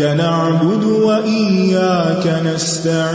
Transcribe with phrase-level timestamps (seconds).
[0.00, 3.12] إياك نعبد وإياك نستعين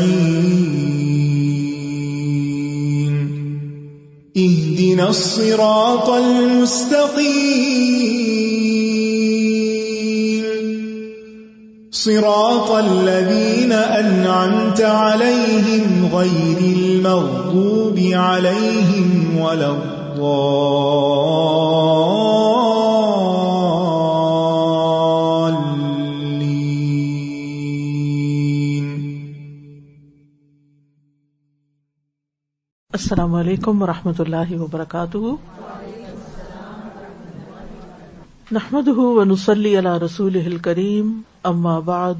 [4.37, 6.97] اهدنا الصراط المستقيم
[11.91, 21.46] صراط الذين أنعمت عليهم غير المغضوب عليهم ولا الضالين
[33.07, 35.17] السلام علیکم و رحمۃ اللہ وبرکاتہ۔
[38.51, 42.13] نحمد و نسلی علی رسول کریم اما بعد،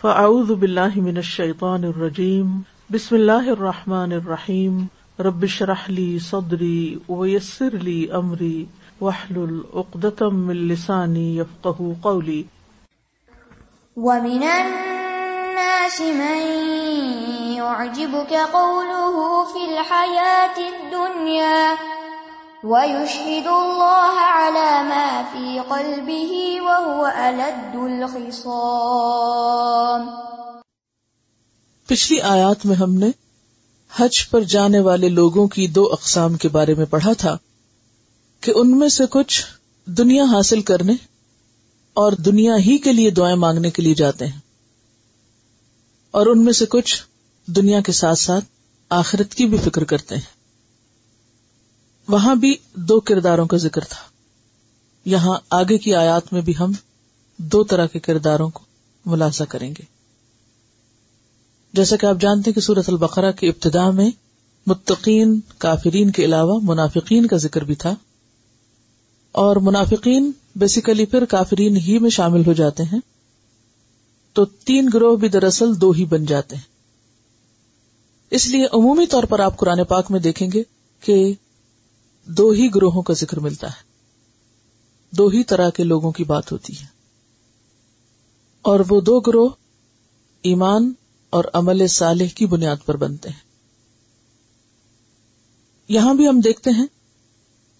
[0.00, 4.84] فاعوذ باللہ من الشیطان الرجیم، بسم اللہ الرحمٰن الرحیم
[5.18, 8.64] ربش رحلی صدری ویسر لی امری
[9.00, 12.42] وحل العقدم السانی یفقہ قولی۔
[13.96, 14.42] ومن
[15.52, 16.42] الناس من
[17.54, 21.76] يعجبك قوله في الحياة الدنيا
[22.64, 28.72] ويشهد الله على ما في قلبه وهو ألد الخصام
[31.86, 33.10] پچھلی آیات میں ہم نے
[33.96, 37.38] حج پر جانے والے لوگوں کی دو اقسام کے بارے میں پڑھا تھا
[38.40, 39.44] کہ ان میں سے کچھ
[39.86, 40.94] دنیا حاصل کرنے
[41.96, 44.51] اور دنیا ہی کے لیے دعائیں مانگنے کے لیے جاتے ہیں۔
[46.12, 47.02] اور ان میں سے کچھ
[47.46, 48.44] دنیا کے ساتھ ساتھ
[48.88, 50.42] آخرت کی بھی فکر کرتے ہیں۔
[52.08, 54.00] وہاں بھی دو کرداروں کا ذکر تھا۔
[55.04, 56.72] یہاں آگے کی آیات میں بھی ہم
[57.36, 58.64] دو طرح کے کرداروں کو
[59.06, 59.82] ملازہ کریں گے۔
[61.72, 64.10] جیسا کہ آپ جانتے ہیں کہ سورت البقرہ کی ابتدا میں
[64.66, 67.94] متقین کافرین کے علاوہ منافقین کا ذکر بھی تھا۔
[69.32, 73.11] اور منافقین بیسیکلی پھر کافرین ہی میں شامل ہو جاتے ہیں۔
[74.32, 76.72] تو تین گروہ بھی دراصل دو ہی بن جاتے ہیں۔
[78.30, 80.62] اس لیے عمومی طور پر آپ قرآن پاک میں دیکھیں گے
[81.00, 81.34] کہ
[82.24, 83.82] دو ہی گروہوں کا ذکر ملتا ہے۔
[85.10, 86.86] دو ہی طرح کے لوگوں کی بات ہوتی ہے۔
[88.62, 89.48] اور وہ دو گروہ
[90.42, 90.92] ایمان
[91.30, 93.52] اور عمل صالح کی بنیاد پر بنتے ہیں۔
[95.88, 96.86] یہاں بھی ہم دیکھتے ہیں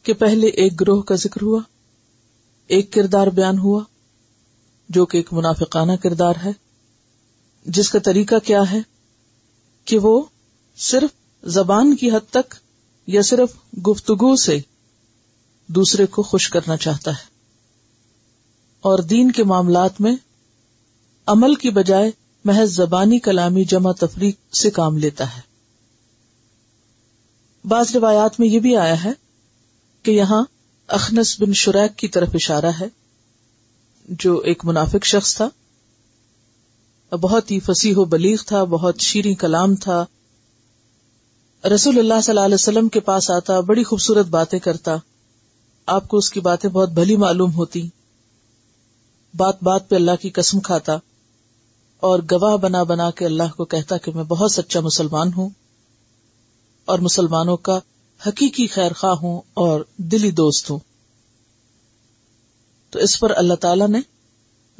[0.02, 1.60] کہ پہلے ایک گروہ کا ذکر ہوا،
[2.66, 3.84] ایک کردار بیان ہوا
[4.94, 6.50] جو کہ ایک منافقانہ کردار ہے،
[7.64, 8.78] جس کا طریقہ کیا ہے
[9.84, 10.22] کہ وہ
[10.76, 11.10] صرف
[11.44, 12.54] زبان کی حد تک
[13.06, 14.58] یا صرف گفتگو سے
[15.66, 17.25] دوسرے کو خوش کرنا چاہتا ہے۔
[18.81, 20.16] اور دین کے معاملات میں
[21.26, 22.10] عمل کی بجائے
[22.44, 25.41] محض زبانی کلامی جمع تفریق سے کام لیتا ہے۔
[27.64, 29.12] بعض روایات میں یہ بھی آیا ہے
[30.02, 30.44] کہ یہاں
[30.86, 33.01] اخنس بن شریک کی طرف اشارہ ہے
[34.18, 35.48] جو ایک منافق شخص تھا،
[37.16, 40.06] بہت ہی فصیح و بلیغ تھا، بہت شیریں کلام تھا۔
[41.74, 44.96] رسول اللہ صلی اللہ علیہ وسلم کے پاس آتا، بڑی خوبصورت باتیں کرتا۔
[45.86, 47.88] آپ کو اس کی باتیں بہت بھلی معلوم ہوتی۔
[49.34, 50.96] بات بات پہ اللہ کی قسم کھاتا۔
[52.00, 55.48] اور گواہ بنا بنا کے اللہ کو کہتا کہ میں بہت سچا مسلمان ہوں۔
[56.84, 57.78] اور مسلمانوں کا
[58.26, 60.78] حقیقی خیر خواہ ہوں اور دلی دوست ہوں۔
[62.92, 63.98] تو اس پر اللہ تعالی نے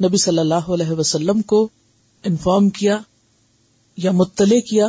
[0.07, 1.69] نبی صلی اللہ علیہ وسلم کو
[2.23, 2.99] انفارم کیا
[3.97, 4.87] یا مطلع کیا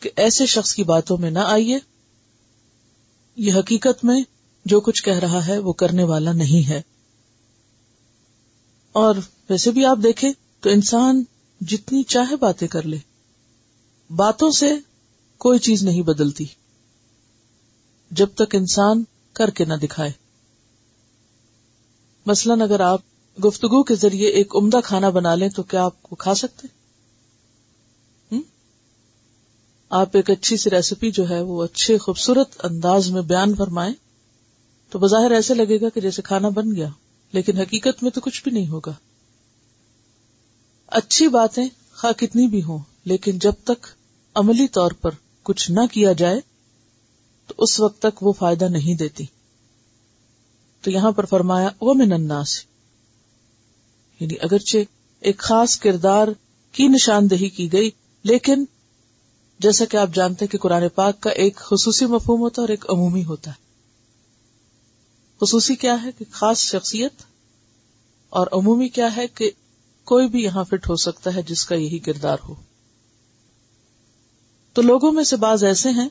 [0.00, 1.78] کہ ایسے شخص کی باتوں میں نہ آئیے،
[3.36, 4.22] یہ حقیقت میں
[4.64, 6.82] جو کچھ کہہ رہا ہے وہ کرنے والا نہیں ہے۔
[8.92, 9.14] اور
[9.50, 11.24] ویسے بھی آپ دیکھیں تو انسان
[11.60, 12.98] جتنی چاہے باتیں کر لے،
[14.10, 14.74] باتوں سے
[15.38, 16.44] کوئی چیز نہیں بدلتی۔
[18.10, 20.29] جب تک انسان کر کے نہ دکھائے۔
[22.26, 23.00] مثلاً اگر آپ
[23.44, 26.66] گفتگو کے ذریعے ایک عمدہ کھانا بنا لیں تو کیا آپ کو کھا سکتے
[29.90, 33.94] آپ ایک اچھی سی ریسیپی جو ہے وہ اچھے خوبصورت انداز میں بیان فرمائیں
[34.88, 36.88] تو بظاہر ایسے لگے گا کہ جیسے کھانا بن گیا،
[37.32, 38.92] لیکن حقیقت میں تو کچھ بھی نہیں ہوگا۔
[40.86, 43.86] اچھی باتیں خواہ کتنی بھی ہوں، لیکن جب تک
[44.34, 45.10] عملی طور پر
[45.42, 46.40] کچھ نہ کیا جائے،
[47.46, 49.24] تو اس وقت تک وہ فائدہ نہیں دیتی۔
[50.80, 52.64] تو یہاں پر فرمایا وہ من الناس۔
[54.20, 54.78] یعنی اگرچہ
[55.20, 56.28] ایک خاص کردار
[56.72, 57.90] کی نشاندہی کی گئی،
[58.22, 58.64] لیکن
[59.58, 62.84] جیسا کہ آپ جانتے کہ قرآن پاک کا ایک خصوصی مفہوم ہوتا ہے اور ایک
[62.88, 63.70] عمومی ہوتا ہے۔
[65.40, 67.12] خصوصی کیا ہے کہ خاص شخصیت
[68.28, 69.50] اور عمومی کیا ہے کہ
[70.04, 72.54] کوئی بھی یہاں فٹ ہو سکتا ہے جس کا یہی کردار ہو۔
[74.72, 76.08] تو لوگوں میں سے بعض ایسے ہیں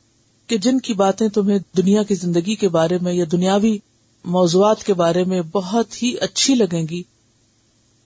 [0.47, 3.77] کہ جن کی باتیں تمہیں دنیا کی زندگی کے بارے میں یا دنیاوی
[4.23, 7.03] موضوعات کے بارے میں بہت ہی اچھی لگیں گی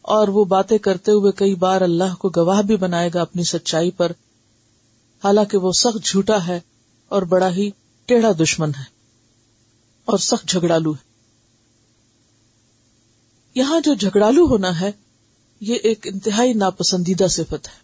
[0.02, 3.92] اور وہ باتیں کرتے ہوئے کئی بار اللہ کو گواہ بھی بنائے گا اپنی سچائی
[3.92, 4.12] پر۔
[5.24, 6.60] حالانکہ وہ سخت جھوٹا ہے
[7.10, 7.70] اور بڑا ہی
[8.06, 8.84] ٹیڑھا دشمن ہے
[10.06, 11.14] اور سخت جھگڑالو ہے۔
[13.56, 14.92] یہاں جو جھگڑالو ہونا ہے،
[15.62, 17.84] یہ ایک انتہائی ناپسندیدہ صفت ہے۔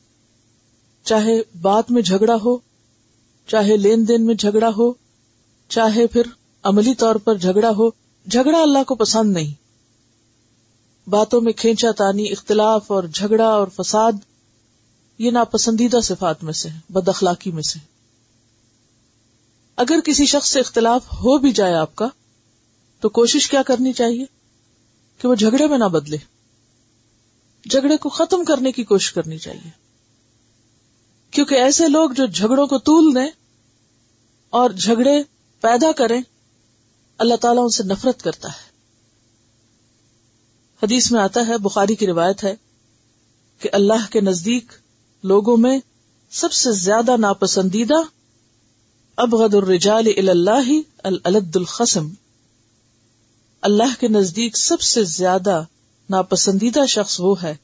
[1.03, 2.57] چاہے بات میں جھگڑا ہو،
[3.47, 4.93] چاہے لین دین میں جھگڑا ہو،
[5.69, 6.21] چاہے پھر
[6.63, 9.53] عملی طور پر جھگڑا ہو جھگڑا اللہ کو پسند نہیں۔
[11.09, 14.11] باتوں میں کھینچا تانی اختلاف اور جھگڑا اور فساد،
[15.17, 17.79] یہ ناپسندیدہ صفات میں سے بد اخلاقی میں سے
[19.75, 22.07] اگر کسی شخص سے اختلاف ہو بھی جائے آپ کا،
[22.99, 24.25] تو کوشش کیا کرنی چاہیے؟
[25.17, 26.17] کہ وہ جھگڑے میں نہ بدلے۔
[27.69, 29.69] جھگڑے کو ختم کرنے کی کوشش کرنی چاہیے۔
[31.31, 33.31] کیونکہ ایسے لوگ جو جھگڑوں کو تول دیں
[34.49, 35.23] اور جھگڑے
[35.61, 36.21] پیدا کریں
[37.19, 38.69] اللہ تعالیٰ ان سے نفرت کرتا ہے۔
[40.83, 42.55] حدیث میں آتا ہے، بخاری کی روایت ہے
[43.59, 44.71] کہ اللہ کے نزدیک
[45.23, 45.79] لوگوں میں
[46.29, 47.95] سب سے زیادہ ناپسندیدہ
[49.15, 50.71] ابغد الرجال اللہ
[51.03, 52.09] الد الخسم
[53.61, 55.63] اللہ کے نزدیک سب سے زیادہ
[56.09, 57.55] ناپسندیدہ شخص وہ ہے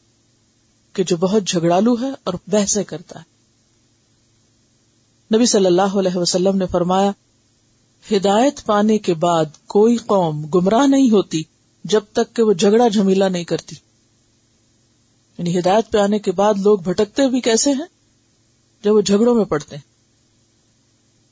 [0.93, 3.35] کہ جو بہت جھگڑالو ہے اور بحثیں کرتا ہے۔
[5.35, 7.11] نبی صلی اللہ علیہ وسلم نے فرمایا
[8.11, 11.43] ہدایت پانے کے بعد کوئی قوم گمراہ نہیں ہوتی
[11.83, 13.75] جب تک کہ وہ جھگڑا جھمیلا نہیں کرتی۔
[15.37, 17.85] یعنی ہدایت پہ آنے کے بعد لوگ بھٹکتے بھی کیسے ہیں؟
[18.83, 19.95] جب وہ جھگڑوں میں پڑتے۔ ہیں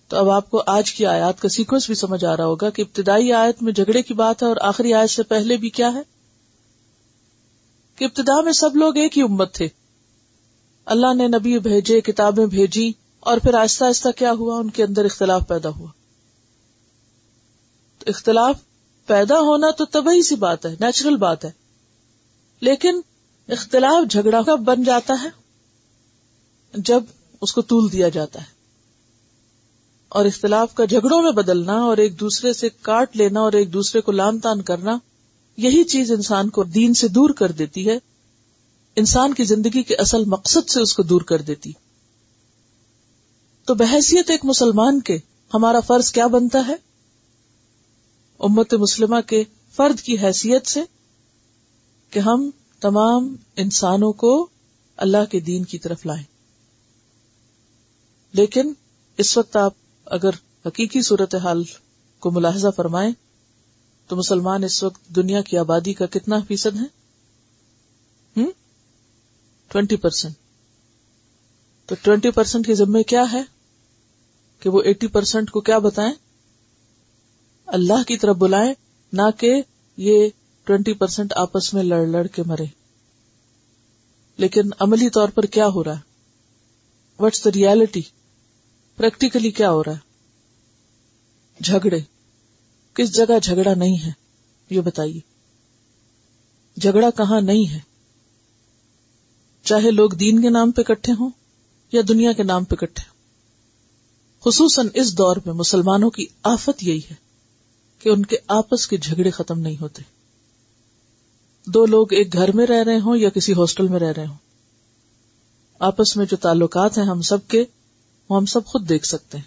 [0.07, 2.81] تو اب آپ کو آج کی آیات کا سیکوینس بھی سمجھ آ رہا ہوگا کہ
[2.81, 6.01] ابتدائی آیت میں جھگڑے کی بات ہے اور آخری آیت سے پہلے بھی کیا ہے؟
[7.95, 9.67] کہ ابتدا میں سب لوگ ایک ہی امت تھے۔
[10.85, 15.05] اللہ نے نبی بھیجے، کتابیں بھیجی اور پھر آہستہ آہستہ کیا ہوا؟ ان کے اندر
[15.05, 16.02] اختلاف پیدا ہوا۔
[18.07, 18.55] اختلاف
[19.05, 21.51] پیدا ہونا تو طبی سی بات ہے نیچرل بات ہے۔
[22.61, 23.01] لیکن
[23.47, 25.29] اختلاف جھگڑا کب بن جاتا ہے
[26.73, 27.03] جب
[27.41, 28.45] اس کو تول دیا جاتا ہے۔
[30.09, 34.01] اور اختلاف کا جھگڑوں میں بدلنا اور ایک دوسرے سے کاٹ لینا اور ایک دوسرے
[34.01, 34.97] کو لان تان کرنا
[35.57, 37.97] یہی چیز انسان کو دین سے دور کر دیتی ہے۔
[38.95, 41.71] انسان کی زندگی کے اصل مقصد سے اس کو دور کر دیتی۔
[43.65, 45.17] تو بحثیت ایک مسلمان کے
[45.53, 46.92] ہمارا فرض کیا بنتا ہے؟
[48.39, 49.43] امت مسلمہ کے
[49.75, 50.79] فرد کی حیثیت سے
[52.09, 52.49] کہ ہم
[52.79, 54.49] تمام انسانوں کو
[54.97, 56.23] اللہ کے دین کی طرف لائیں۔
[58.33, 58.73] لیکن
[59.17, 59.73] اس وقت آپ
[60.05, 60.29] اگر
[60.65, 61.63] حقیقی صورت حال
[62.19, 63.13] کو ملاحظہ فرمائیں
[64.07, 67.03] تو مسلمان اس وقت دنیا کی آبادی کا کتنا فیصد ہے
[69.67, 70.35] ٹوینٹی پرسینٹ
[71.85, 73.43] تو ٹوینٹی پرسینٹ کے ذمے کیا ہے
[74.59, 76.13] کہ وہ ایٹی پرسینٹ کو کیا بتائیں؟
[77.65, 78.73] اللہ کی طرف بلائیں،
[79.13, 79.61] نہ کہ
[79.97, 80.29] یہ
[80.63, 82.65] ٹوینٹی پرسینٹ آپس میں لڑ لڑ کے مرے۔
[84.37, 86.13] لیکن عملی طور پر کیا ہو رہا ہے؟
[87.19, 88.01] وٹس دا ریالٹی
[88.95, 89.97] پریکٹیکلی کیا ہو رہا ہے؟
[91.63, 91.99] جھگڑے۔
[92.93, 94.11] کس جگہ جھگڑا نہیں ہے؟
[94.69, 95.19] یہ بتائیے۔
[96.81, 97.79] جھگڑا کہاں نہیں ہے؟
[99.63, 101.29] چاہے لوگ دین کے نام پہ کٹھے ہوں
[101.91, 103.13] یا دنیا کے نام پہ کٹھے ہوں۔
[104.43, 107.22] خصوصاً اس دور میں مسلمانوں کی آفت یہی ہے۔
[108.03, 110.01] کہ ان کے آپس کے جھگڑے ختم نہیں ہوتے۔
[111.65, 114.37] دو لوگ ایک گھر میں رہ رہے ہوں یا کسی ہاسٹل میں رہ رہے ہوں۔
[115.79, 117.65] آپس میں جو تعلقات ہیں ہم سب کے،
[118.29, 119.45] وہ ہم سب خود دیکھ سکتے ہیں۔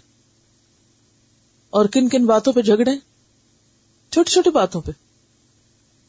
[1.69, 2.91] اور کن کن باتوں پہ جھگڑے؟
[4.11, 4.91] چھوٹی چھوٹی باتوں پہ۔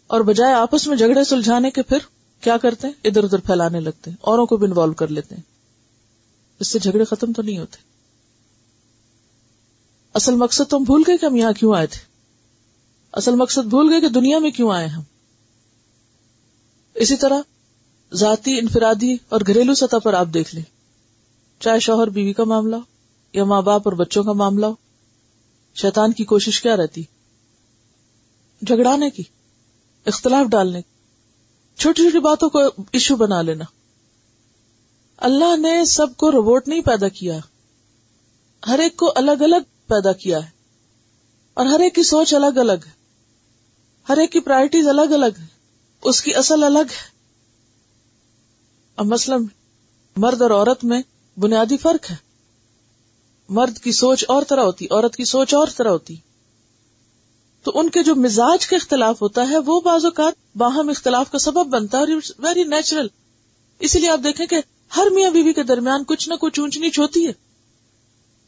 [0.06, 1.98] اور بجائے آپس میں جھگڑے سلجھانے کے پھر
[2.40, 5.42] کیا کرتے ہیں؟ ادھر ادھر پھیلانے لگتے ہیں، اوروں کو بھی انوالو کر لیتے ہیں۔
[6.60, 7.76] اس سے جھگڑے ختم تو نہیں ہوتے۔
[10.14, 12.07] اصل مقصد تو ہم بھول گئے کہ ہم یہاں کیوں آئے تھے؟
[13.18, 15.02] اصل مقصد بھول گئے کہ دنیا میں کیوں آئے ہم۔
[16.94, 17.40] اسی طرح
[18.14, 20.62] ذاتی انفرادی اور گھریلو سطح پر آپ دیکھ لیں۔
[21.60, 22.80] چاہے شوہر بیوی کا معاملہ ہو
[23.32, 24.74] یا ماں باپ اور بچوں کا معاملہ ہو،
[25.74, 27.02] شیطان کی کوشش کیا رہتی؟
[28.62, 29.22] جھگڑانے کی،
[30.06, 30.94] اختلاف ڈالنے کی۔
[31.80, 32.58] چھوٹی چھوٹی باتوں کو
[32.92, 33.64] ایشو بنا لینا۔
[35.16, 37.38] اللہ نے سب کو روبوٹ نہیں پیدا کیا،
[38.66, 40.50] ہر ایک کو الگ الگ پیدا کیا ہے۔
[41.54, 42.97] اور ہر ایک کی سوچ الگ الگ ہے۔
[44.08, 45.46] ہر ایک کی پرائرٹیز الگ الگ ہے
[46.02, 47.08] اس کی اصل الگ ہے۔
[48.96, 49.44] اب مثلاً
[50.16, 51.02] مرد اور عورت میں
[51.36, 52.16] بنیادی فرق ہے۔
[53.48, 56.16] مرد کی سوچ اور طرح ہوتی، عورت کی سوچ اور طرح ہوتی۔
[57.62, 61.38] تو ان کے جو مزاج کا اختلاف ہوتا ہے، وہ بعض اوقات باہم اختلاف کا
[61.38, 63.06] سبب بنتا ہے اور ویری نیچرل
[63.78, 64.56] اسی لیے آپ دیکھیں کہ
[64.96, 67.32] ہر میاں بیوی کے درمیان کچھ نہ کچھ اونچ نیچ ہوتی ہے۔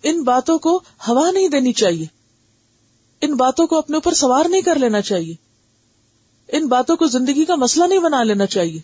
[0.02, 2.06] ان باتوں کو ہوا نہیں دینی چاہیے۔
[3.20, 5.49] ان باتوں کو اپنے اوپر سوار نہیں کر لینا چاہیے۔
[6.52, 8.80] ان باتوں کو زندگی کا مسئلہ نہیں بنا لینا چاہیے۔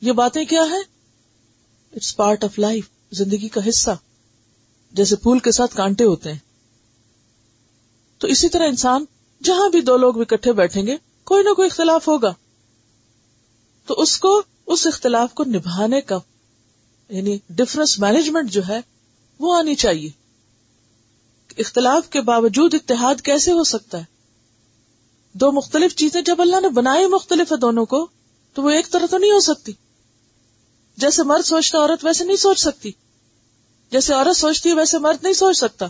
[0.00, 0.78] یہ باتیں کیا ہے
[1.96, 3.90] اٹس پارٹ آف لائف زندگی کا حصہ۔
[4.92, 6.38] جیسے پھول کے ساتھ کانٹے ہوتے ہیں۔
[8.18, 9.04] تو اسی طرح انسان
[9.42, 12.34] جہاں بھی دو لوگ اکٹھے بیٹھیں گے، کوئی نہ کوئی اختلاف ہوگا۔
[13.86, 16.18] تو اس کو، اس اختلاف کو نبھانے کا
[17.08, 18.80] یعنی ڈفرنس مینجمنٹ جو ہے،
[19.38, 20.10] وہ آنی چاہیے۔
[21.58, 24.04] اختلاف کے باوجود اتحاد کیسے ہو سکتا ہے؟
[25.32, 28.08] دو مختلف چیزیں جب اللہ نے بنائی مختلف ہے دونوں کو،
[28.54, 29.72] تو وہ ایک طرح تو نہیں ہو سکتی۔
[30.96, 32.92] جیسے مرد سوچتا عورت ویسے نہیں سوچ سکتی۔
[33.90, 35.86] جیسے عورت سوچتی ہے، ویسے مرد نہیں سوچ سکتا۔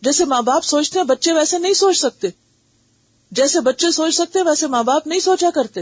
[0.00, 2.28] جیسے ماں باپ سوچتے ہیں، بچے ویسے نہیں سوچ سکتے۔
[3.30, 5.80] جیسے بچے سوچ سکتے ویسے ماں باپ نہیں سوچا کرتے۔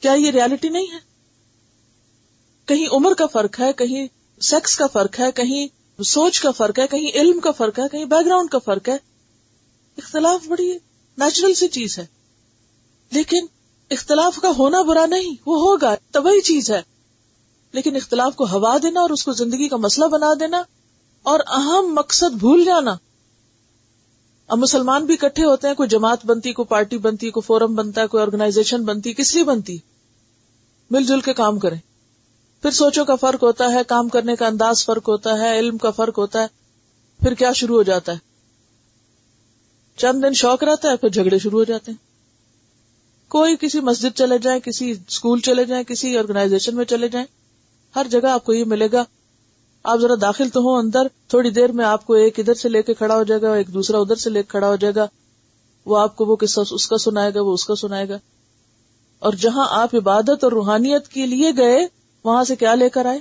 [0.00, 0.98] کیا یہ ریالٹی نہیں ہے؟
[2.66, 4.06] کہیں عمر کا فرق ہے، کہیں
[4.40, 5.68] سیکس کا فرق ہے، کہیں
[6.02, 8.96] سوچ کا فرق ہے، کہیں علم کا فرق ہے، کہیں بیک گراؤنڈ کا فرق ہے۔
[9.96, 12.06] اختلاف بڑی ہے۔ نیچرل سی چیز ہے۔
[13.10, 13.46] لیکن
[13.90, 16.82] اختلاف کا ہونا برا نہیں، وہ ہوگا طبی چیز ہے۔
[17.72, 20.62] لیکن اختلاف کو ہوا دینا اور اس کو زندگی کا مسئلہ بنا دینا
[21.22, 22.94] اور اہم مقصد بھول جانا۔
[24.48, 28.00] اب مسلمان بھی اکٹھے ہوتے ہیں، کوئی جماعت بنتی، کوئی پارٹی بنتی، کوئی فورم بنتا
[28.00, 29.78] ہے، کوئی آرگنائزیشن بنتی، کس لیے بنتی؟
[30.90, 31.78] مل جل کے کام کریں۔
[32.62, 35.90] پھر سوچوں کا فرق ہوتا ہے، کام کرنے کا انداز فرق ہوتا ہے، علم کا
[35.90, 36.46] فرق ہوتا ہے،
[37.20, 38.31] پھر کیا شروع ہو جاتا ہے؟
[39.96, 42.12] چند دن شوق رہتا ہے، پھر جھگڑے شروع ہو جاتے ہیں۔
[43.28, 47.26] کوئی کسی مسجد چلے جائیں، کسی اسکول چلے جائیں، کسی آرگنائزیشن میں چلے جائیں،
[47.96, 49.04] ہر جگہ آپ کو یہ ملے گا۔
[49.84, 52.82] آپ ذرا داخل تو ہوں اندر، تھوڑی دیر میں آپ کو ایک ادھر سے لے
[52.82, 55.06] کے کھڑا ہو جائے گا، ایک دوسرا ادھر سے لے کے کھڑا ہو جائے گا۔
[55.84, 58.18] وہ آپ کو وہ قصہ اس کا سنائے گا، وہ اس کا سنائے گا۔
[59.18, 61.86] اور جہاں آپ عبادت اور روحانیت کے لیے گئے،
[62.24, 63.18] وہاں سے کیا لے کر آئے؟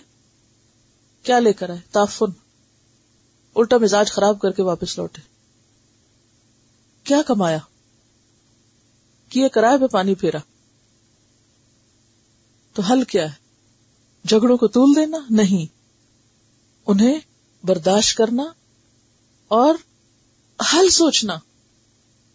[1.23, 2.31] کیا لے کر آئے؟ تافن
[3.55, 5.30] الٹا مزاج خراب کر کے واپس لوٹے۔
[7.03, 7.57] کیا کمایا؟
[9.29, 10.37] کیے کرائے پہ پانی پھیرا؟
[12.73, 13.35] تو حل کیا ہے؟
[14.27, 15.73] جھگڑوں کو تول دینا؟ نہیں۔
[16.87, 17.19] انہیں
[17.63, 18.43] برداشت کرنا
[19.47, 19.75] اور
[20.73, 21.37] حل سوچنا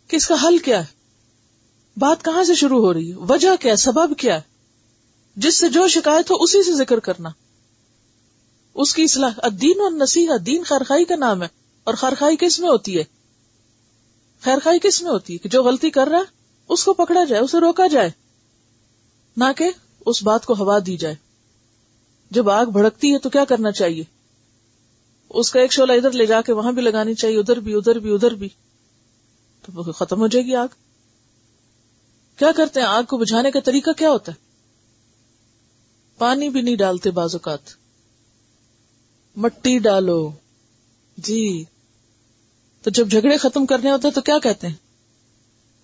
[0.09, 0.97] کہ اس کا حل کیا ہے۔
[1.97, 4.41] بات کہاں سے شروع ہو رہی ہے؟ وجہ کیا سبب کیا ہے؟
[5.37, 7.29] جس سے جو شکایت ہو اسی سے ذکر کرنا۔
[8.75, 11.49] اس کی اصلاح دین اور نصیحت دین خیرخائی کا نام ہے
[11.85, 13.16] اور خیرخائی کس میں ہوتی ہے؟
[14.43, 16.25] خیرخائی کس میں ہوتی ہے کہ جو غلطی کر رہا ہے،
[16.69, 18.11] اس کو پکڑا جائے، اسے روکا جائے؟
[19.37, 19.71] نہ کہ
[20.07, 21.15] اس بات کو ہوا دی جائے۔
[22.31, 24.05] جب آگ بھڑکتی ہے تو کیا کرنا چاہیے؟
[25.31, 27.99] اس کا ایک شولہ ادھر لے جا کے وہاں بھی لگانی چاہیے، ادھر بھی ادھر
[27.99, 28.49] بھی ادھر بھی۔
[29.63, 30.69] تو وہ ختم ہو جائے گی آگ۔
[32.37, 34.47] کیا کرتے ہیں؟ آگ کو بجھانے کا طریقہ کیا ہوتا ہے؟
[36.19, 37.61] پانی بھی نہیں ڈالتے بعض اوقات۔
[39.37, 40.31] مٹی ڈالو۔
[41.17, 41.65] جی۔
[42.87, 44.75] تو جب جھگڑے ختم کرنے ہوتے ہیں تو کیا کہتے ہیں؟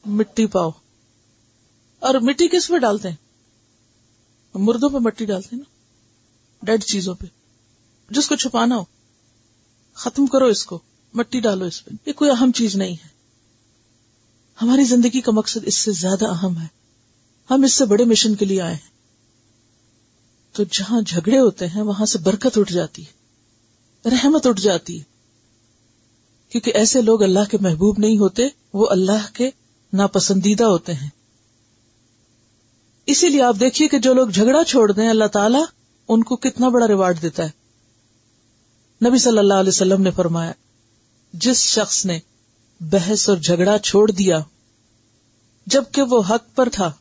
[0.07, 0.71] مٹی پاؤ۔
[2.01, 3.17] اور مٹی کس پہ ڈالتے ہیں؟
[4.55, 5.71] مردوں پہ مٹی ڈالتے ہیں نا۔
[6.63, 7.27] ڈیڈ چیزوں پہ۔
[8.11, 8.85] جس کو چھپانا ہو۔
[9.95, 10.79] ختم کرو اس کو۔
[11.15, 13.09] مٹی ڈالو اس پہ۔ یہ کوئی اہم چیز نہیں ہے۔
[14.63, 16.67] ہماری زندگی کا مقصد اس سے زیادہ اہم ہے۔
[17.51, 18.91] ہم اس سے بڑے مشن کے لیے آئے ہیں۔
[20.53, 23.13] تو جہاں جھگڑے ہوتے ہیں، وہاں سے برکت اٹھ جاتی ہے۔
[24.11, 25.12] رحمت اٹھ جاتی ہے۔
[26.53, 28.43] کیونکہ ایسے لوگ اللہ کے محبوب نہیں ہوتے،
[28.73, 29.51] وہ اللہ کے
[29.93, 31.09] ناپسندیدہ ہوتے ہیں۔
[33.07, 35.65] اسی لیے آپ دیکھیے کہ جو لوگ جھگڑا چھوڑ دیں، اللہ تعالیٰ
[36.09, 37.51] ان کو کتنا بڑا ریوارڈ دیتا ہے۔
[39.09, 40.53] نبی صلی اللہ علیہ وسلم نے فرمایا،
[41.33, 42.19] جس شخص نے
[42.81, 44.39] بحث اور جھگڑا چھوڑ دیا،
[45.67, 46.93] جبکہ وہ حق پر تھا،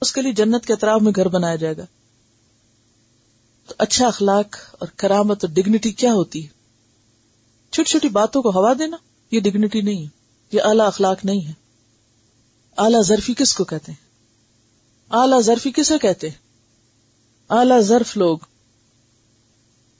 [0.00, 1.84] اس کے لیے جنت کے اطراف میں گھر بنایا جائے گا۔
[3.66, 6.55] تو اچھا اخلاق اور کرامت اور ڈگنیٹی کیا ہوتی ہے؟
[7.76, 8.96] چھوٹی چھوٹی باتوں کو ہوا دینا،
[9.30, 10.08] یہ ڈگنیٹی نہیں ہے،
[10.52, 11.52] یہ اعلیٰ اخلاق نہیں ہے۔
[12.78, 14.06] اعلی ظرفی کس کو کہتے ہیں؟
[15.10, 16.36] اعلی ظرفی کسے کہتے ہیں؟
[17.50, 18.38] اعلی ظرف لوگ۔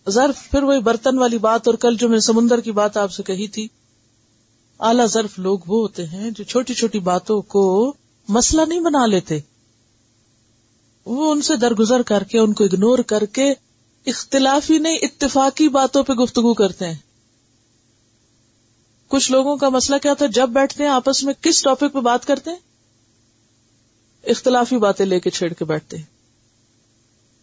[0.09, 3.23] ظرف پھر وہی برتن والی بات اور کل جو میں سمندر کی بات آپ سے
[3.23, 3.69] کہی تھی۔
[4.81, 7.95] اعلی ظرف لوگ وہ ہوتے ہیں جو چھوٹی چھوٹی باتوں کو
[8.29, 9.39] مسئلہ نہیں بنا لیتے۔
[11.07, 13.55] وہ ان سے درگزر کر کے، ان کو اگنور کر کے
[14.07, 17.06] اختلافی نہیں، اتفاقی باتوں پہ گفتگو کرتے ہیں۔
[19.09, 22.01] کچھ لوگوں کا مسئلہ کیا ہوتا ہے جب بیٹھتے ہیں، آپس میں کس ٹاپک پہ
[22.01, 22.59] بات کرتے ہیں؟
[24.25, 26.05] اختلافی باتیں لے کے چھیڑ کے بیٹھتے ہیں۔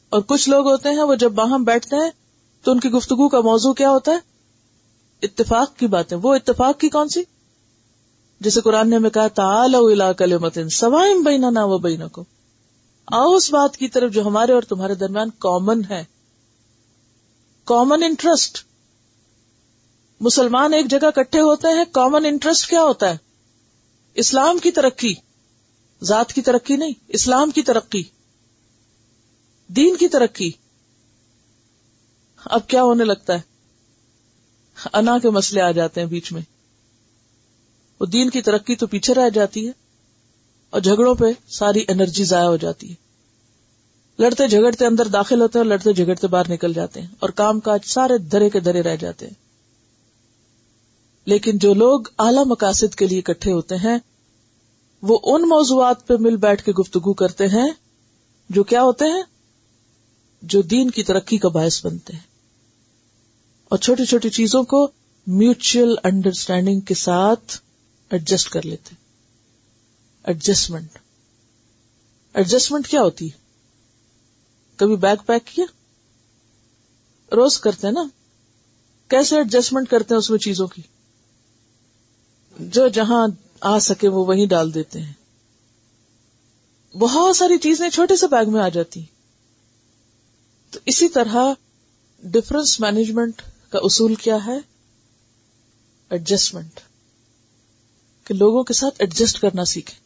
[0.10, 2.12] اور کچھ لوگ ہوتے ہیں، وہ جب باہم بیٹھتے ہیں،
[2.64, 4.20] تو ان کی گفتگو کا موضوع کیا ہوتا ہے؟
[5.22, 7.24] اتفاق کی باتیں۔ وہ اتفاق کی کون سی؟
[8.40, 12.24] جسے قرآن نے ہمیں کہا تھا کلمتن سوائم بینا نہ وہ بینا کو
[13.08, 16.04] آؤ اس بات کی طرف جو ہمارے اور تمہارے درمیان کامن ہے۔
[17.64, 18.66] کامن انٹرسٹ
[20.24, 23.18] مسلمان ایک جگہ کٹھے ہوتے ہیں کامن انٹرسٹ کیا ہوتا ہے؟
[24.14, 25.14] اسلام کی ترقی،
[26.04, 28.04] ذات کی ترقی نہیں، اسلام کی ترقی،
[29.68, 30.52] دین کی ترقی۔
[32.46, 33.42] اب کیا ہونے لگتا ہے؟
[34.94, 36.42] انا کے مسئلے آ جاتے ہیں بیچ میں۔
[38.00, 39.72] وہ دین کی ترقی تو پیچھے رہ جاتی ہے
[40.70, 42.96] اور جھگڑوں پہ ساری انرجی ضائع ہو جاتی ہے۔
[44.20, 47.60] لڑتے جھگڑتے اندر داخل ہوتے ہیں اور لڑتے جھگڑتے باہر نکل جاتے ہیں اور کام
[47.60, 49.43] کاج سارے درے کے درے رہ جاتے ہیں۔
[51.26, 53.98] لیکن جو لوگ اعلی مقاصد کے لیے اکٹھے ہوتے ہیں،
[55.02, 57.72] وہ ان موضوعات پہ مل بیٹھ کے گفتگو کرتے ہیں
[58.50, 59.24] جو کیا ہوتے ہیں؟
[60.42, 62.24] جو دین کی ترقی کا باعث بنتے ہیں۔
[63.70, 64.92] اور چھوٹی چھوٹی چیزوں کو
[65.28, 67.58] میوچل انڈرسٹینڈنگ کے ساتھ
[68.10, 68.96] ایڈجسٹ کر لیتے
[70.24, 70.98] ایڈجسٹمنٹ۔
[72.34, 73.38] ایڈجسٹمنٹ کیا ہوتی ہے؟
[74.76, 75.66] کبھی بیگ پیک کیا؟
[77.36, 78.04] روز کرتے ہیں نا؟
[79.08, 80.82] کیسے ایڈجسٹمنٹ کرتے ہیں اس میں چیزوں کی؟
[82.60, 83.28] جو جہاں
[83.62, 85.14] آ سکے وہ وہیں ڈال دیتے ہیں۔
[86.98, 89.04] بہت ساری چیزیں چھوٹے سے بیگ میں آ جاتی۔
[90.72, 91.54] تو اسی طرح
[92.24, 94.58] ڈفرنس مینجمنٹ کا اصول کیا ہے؟
[96.10, 96.80] ایڈجسٹمنٹ
[98.24, 100.00] کہ لوگوں کے ساتھ ایڈجسٹ کرنا سیکھے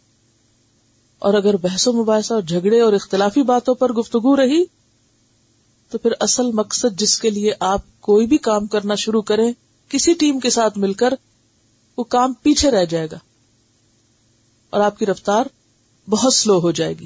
[1.19, 4.65] اور اگر بحث و مباحثہ اور جھگڑے اور اختلافی باتوں پر گفتگو رہی،
[5.89, 9.51] تو پھر اصل مقصد جس کے لیے آپ کوئی بھی کام کرنا شروع کریں،
[9.89, 11.13] کسی ٹیم کے ساتھ مل کر
[11.97, 13.17] وہ کام پیچھے رہ جائے گا
[14.69, 15.45] اور آپ کی رفتار
[16.09, 17.05] بہت سلو ہو جائے گی۔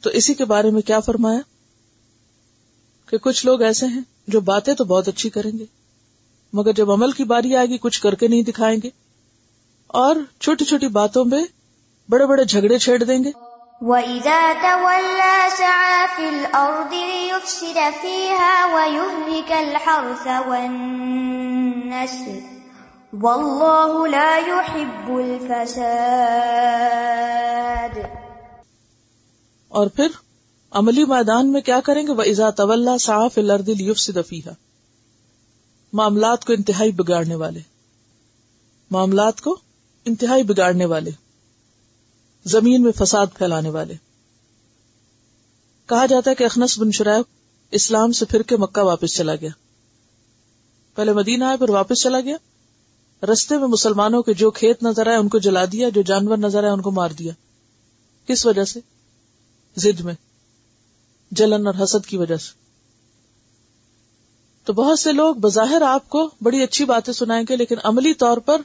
[0.00, 1.40] تو اسی کے بارے میں کیا فرمایا؟
[3.10, 5.64] کہ کچھ لوگ ایسے ہیں جو باتیں تو بہت اچھی کریں گے،
[6.52, 8.90] مگر جب عمل کی باری آئے گی، کچھ کر کے نہیں دکھائیں گے
[9.86, 11.44] اور چھوٹی چھوٹی باتوں میں
[12.10, 13.30] بڑے بڑے جھگڑے چھیڑ دیں گے۔
[13.80, 22.57] وَإِذَا تَوَلَّى سَعَى فِي الْأَرْضِ لِيُفْسِدَ فِيهَا وَيُهْلِكَ الْحَرْثَ وَالنَّسْلَ
[23.12, 28.00] وَاللَّهُ لَا يُحِبُّ الْفَسَادِ.
[29.68, 30.08] اور پھر
[30.70, 34.50] عملی میدان میں کیا کریں گے؟ وہ ازا طول صاف الرد لیف دفیہ
[35.92, 37.60] معاملات کو انتہائی بگاڑنے والے۔
[38.90, 39.56] معاملات کو
[40.04, 41.10] انتہائی بگاڑنے والے۔
[42.44, 43.94] زمین میں فساد پھیلانے والے۔
[45.86, 47.24] کہا جاتا ہے کہ اخنس بن شرائب
[47.70, 49.50] اسلام سے پھر کے مکہ واپس چلا گیا۔
[50.94, 52.36] پہلے مدینہ آئے، پھر واپس چلا گیا۔
[53.22, 56.62] رستے میں مسلمانوں کے جو کھیت نظر آئے، ان کو جلا دیا، جو جانور نظر
[56.62, 57.32] آئے، ان کو مار دیا۔
[58.26, 58.80] کس وجہ سے؟
[59.76, 60.14] زد میں،
[61.30, 62.52] جلن اور حسد کی وجہ سے۔
[64.64, 68.38] تو بہت سے لوگ بظاہر آپ کو بڑی اچھی باتیں سنائیں گے، لیکن عملی طور
[68.38, 68.60] پر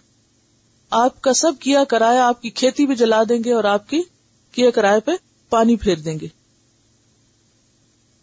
[0.90, 4.02] آپ کا سب کیا کرایہ آپ کی کھیتی بھی جلا دیں گے اور آپ کی
[4.52, 5.12] کیا کرایہ پہ
[5.50, 6.28] پانی پھیر دیں گے۔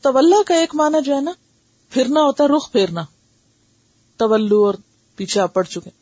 [0.02, 1.32] طلّہ کا ایک معنی جو ہے نا،
[1.90, 3.04] پھرنا ہوتا ہے، رخ پھیرنا۔
[4.18, 4.74] طلو اور
[5.16, 5.99] پیچھے آپ پڑ چکے۔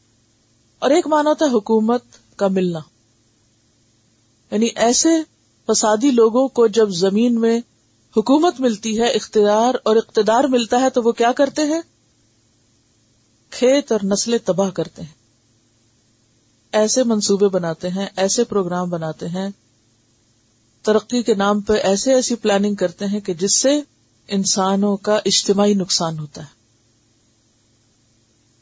[0.79, 2.03] اور ایک معنی ہوتا ہے حکومت
[2.37, 2.79] کا ملنا۔
[4.51, 5.09] یعنی ایسے
[5.67, 7.61] فسادی لوگوں کو جب زمین میں
[8.17, 11.81] حکومت ملتی ہے اختیار اور اقتدار ملتا ہے، تو وہ کیا کرتے ہیں؟
[13.51, 15.13] کھیت اور نسلیں تباہ کرتے ہیں۔
[16.73, 19.49] ایسے منصوبے بناتے ہیں، ایسے پروگرام بناتے ہیں۔
[20.83, 23.81] ترقی کے نام پہ ایسے ایسی پلاننگ کرتے ہیں کہ جس سے
[24.29, 26.58] انسانوں کا اجتماعی نقصان ہوتا ہے۔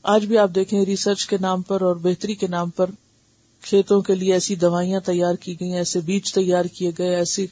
[0.08, 2.90] آج بھی آپ دیکھیں ریسرچ کے نام پر اور بہتری کے نام پر
[3.60, 7.46] کھیتوں کے لیے ایسی دوائیاں تیار کی گئی ایسے بیج تیار کیے گئے، ایسی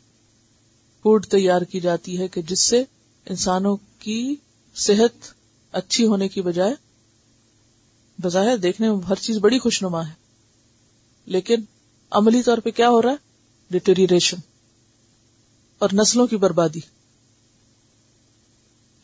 [1.03, 2.85] فوڈ تیار کی جاتی ہے کہ جس سے
[3.27, 4.35] انسانوں کی
[4.75, 5.33] صحت
[5.73, 6.75] اچھی ہونے کی بجائے
[8.23, 10.13] بظاہر دیکھنے میں ہر چیز بڑی خوش نما ہے۔
[11.27, 11.61] لیکن
[12.11, 13.17] عملی طور پہ کیا ہو رہا ہے؟
[13.71, 14.37] ڈیٹوریشن
[15.79, 16.81] اور نسلوں کی بربادی۔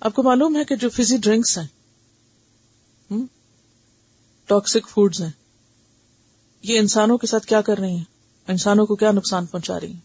[0.00, 1.79] آپ کو معلوم ہے کہ جو فزی ڈرنکس ہیں
[4.50, 5.30] ٹاکسک فوڈز ہیں۔
[6.62, 8.04] یہ انسانوں کے ساتھ کیا کر رہی ہیں؟
[8.48, 10.00] انسانوں کو کیا نقصان پہنچا رہی ہیں؟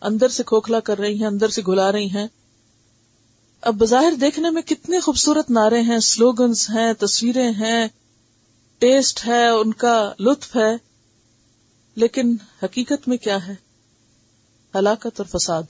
[0.00, 2.26] اندر سے کھوکھلا کر رہی ہیں، اندر سے گلا رہی ہیں۔
[3.60, 7.88] اب بظاہر دیکھنے میں کتنے خوبصورت نعرے ہیں سلوگنس ہیں، تصویریں ہیں،
[8.78, 10.76] ٹیسٹ ہے، ان کا لطف ہے۔
[11.94, 13.54] لیکن حقیقت میں کیا ہے؟
[14.74, 15.62] ہلاکت اور فساد۔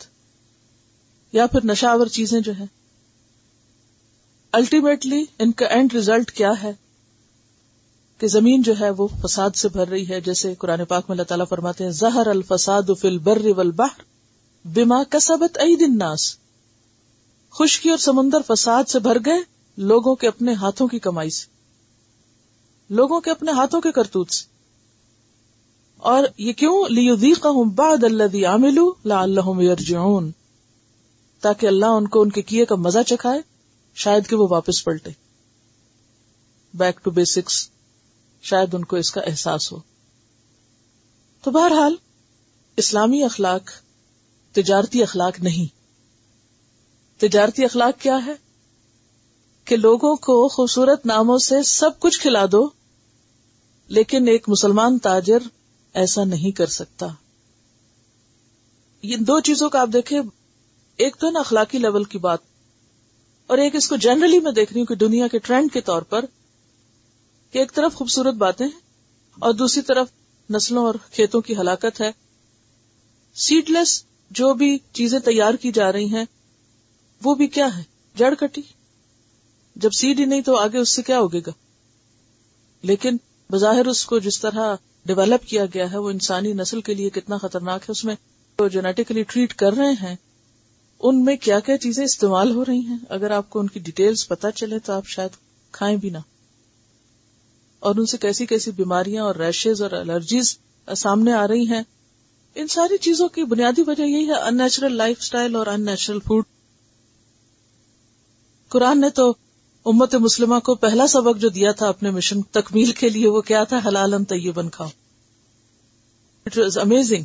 [1.32, 2.83] یا پھر نشاور چیزیں جو ہے
[4.54, 6.72] الٹیمیٹلی ان کا اینڈ ریزلٹ کیا ہے
[8.18, 11.22] کہ زمین جو ہے وہ فساد سے بھر رہی ہے، جیسے قرآن پاک میں اللہ
[11.22, 14.02] تعالیٰ فرماتے ہیں زہر الفساد فی البر والبحر
[14.64, 16.36] بما کسبت عید الناس۔
[17.50, 19.38] خشکی اور سمندر فساد سے بھر گئے
[19.76, 21.46] لوگوں کے اپنے ہاتھوں کی کمائی سے۔
[22.94, 24.46] لوگوں کے اپنے ہاتھوں کے کرتوت سے۔
[25.96, 30.30] اور یہ کیوں؟ لیذیقہم بعد الذی عملوا لعلہم یرجعون۔
[31.40, 33.53] تاکہ اللہ ان کو ان کے کیے کا مزہ چکھائے۔
[33.94, 35.10] شاید کہ وہ واپس پلٹے۔
[36.74, 37.70] بیک ٹو بیسکس
[38.42, 39.78] شاید ان کو اس کا احساس ہو۔
[41.42, 41.94] تو بہرحال،
[42.76, 43.62] اسلامی اخلاق،
[44.52, 45.74] تجارتی اخلاق نہیں۔
[47.20, 48.32] تجارتی اخلاق کیا ہے؟
[49.64, 52.68] کہ لوگوں کو خوبصورت ناموں سے سب کچھ کھلا دو،
[53.88, 55.38] لیکن ایک مسلمان تاجر
[55.94, 57.06] ایسا نہیں کر سکتا۔
[59.02, 60.20] یہ دو چیزوں کا آپ دیکھیں،
[60.96, 62.53] ایک تو ہے نا اخلاقی لیول کی بات۔
[63.46, 66.02] اور ایک اس کو جنرلی میں دیکھ رہی ہوں کہ دنیا کے ٹرینڈ کے طور
[66.02, 66.24] پر
[67.50, 68.80] کہ ایک طرف خوبصورت باتیں ہیں
[69.38, 70.06] اور دوسری طرف
[70.50, 72.10] نسلوں اور کھیتوں کی ہلاکت ہے۔
[73.34, 76.24] سیڈ لیس جو بھی چیزیں تیار کی جا رہی ہیں،
[77.24, 77.82] وہ بھی کیا ہے
[78.16, 78.62] جڑ کٹی۔
[79.76, 81.50] جب سیڈ ہی نہیں تو آگے اس سے کیا ہوگے گا؟
[82.82, 83.16] لیکن
[83.50, 84.76] بظاہر اس کو جس طرح
[85.06, 88.14] ڈیولپ کیا گیا ہے، وہ انسانی نسل کے لیے کتنا خطرناک ہے۔ اس میں
[88.58, 90.16] جو جینیٹیکلی ٹریٹ کر رہے ہیں
[91.00, 94.28] ان میں کیا کیا چیزیں استعمال ہو رہی ہیں؟ اگر آپ کو ان کی ڈیٹیلز
[94.28, 95.30] پتا چلے تو آپ شاید
[95.72, 96.18] کھائیں بھی نہ۔
[97.80, 100.58] اور ان سے کیسی کیسی بیماریاں اور ریشز اور الرجیز
[100.96, 101.82] سامنے آ رہی ہیں،
[102.54, 106.18] ان ساری چیزوں کی بنیادی وجہ یہی ہے ان نیچرل لائف اسٹائل اور ان نیچرل
[106.20, 106.44] فوڈ
[108.68, 109.34] قرآن نے تو
[109.86, 113.64] امت مسلمہ کو پہلا سبق جو دیا تھا اپنے مشن تکمیل کے لیے، وہ کیا
[113.64, 114.88] تھا؟ حلال طیبن کھاؤ۔
[116.46, 117.24] اٹ واز امیزنگ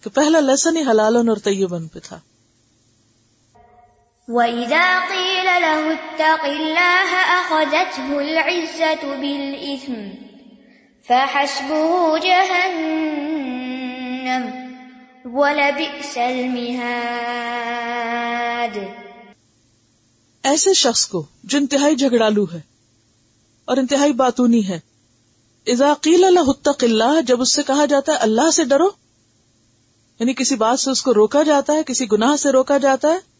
[0.00, 2.20] کہ پہلا لیسن ہی حلال اور طیبن پہ تھا۔
[4.28, 9.98] وَإِذَا قِيلَ لَهُ اتَّقِ اللَّهَ أَخَذَتْهُ الْعِزَّةُ بِالْإِثْمِ
[11.06, 13.04] فَحَسْبُهُ جَهَنَّمُ
[15.36, 16.96] وَلَبِئْسَ الْمِهَادُ
[20.42, 22.60] ایسے شخص کو جو انتہائی جھگڑالو ہے
[23.64, 24.80] اور انتہائی باتونی ہے۔
[25.66, 28.90] اذا قیل له اتق اللہ جب اس سے کہا جاتا ہے اللہ سے ڈرو
[30.20, 33.35] یعنی کسی بات سے اس کو روکا جاتا ہے، کسی گناہ سے روکا جاتا ہے